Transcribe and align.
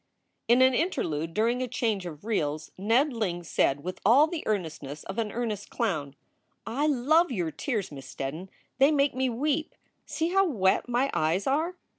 In 0.47 0.63
an 0.63 0.73
interlude 0.73 1.35
during 1.35 1.61
a 1.61 1.67
change 1.67 2.07
of 2.07 2.25
reels 2.25 2.71
Ned 2.75 3.13
Ling 3.13 3.43
said, 3.43 3.83
with 3.83 3.99
all 4.03 4.25
the 4.25 4.41
earnestness 4.47 5.03
of 5.03 5.19
an 5.19 5.31
earnest 5.31 5.69
clown: 5.69 6.15
"I 6.65 6.87
love 6.87 7.31
your 7.31 7.51
tears, 7.51 7.91
Miss 7.91 8.07
Steddon! 8.11 8.49
they 8.79 8.89
make 8.89 9.13
me 9.13 9.29
weep. 9.29 9.75
See 10.07 10.29
how 10.29 10.43
wet 10.47 10.89
my 10.89 11.11
eyes 11.13 11.45
are!" 11.45 11.75